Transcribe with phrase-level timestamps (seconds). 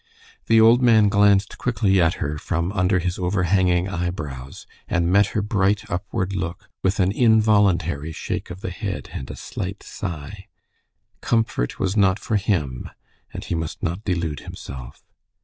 [0.47, 5.43] The old man glanced quickly at her from under his overhanging eyebrows, and met her
[5.43, 10.47] bright upward look with an involuntary shake of the head and a slight sigh.
[11.21, 12.89] Comfort was not for him,
[13.31, 15.03] and he must not delude himself.